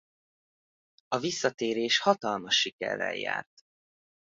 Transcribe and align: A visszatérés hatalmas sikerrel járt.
A 1.07 1.19
visszatérés 1.19 1.99
hatalmas 1.99 2.59
sikerrel 2.59 3.15
járt. 3.15 3.63